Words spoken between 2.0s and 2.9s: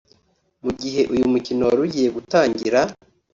gutangira